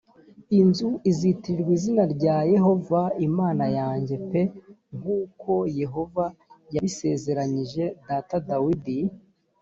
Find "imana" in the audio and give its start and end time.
3.27-3.65